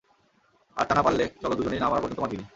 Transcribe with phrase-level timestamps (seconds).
[0.77, 2.45] আর তা না পারলে চলো দুজনেই না মরা পর্যন্ত মদ গিলি!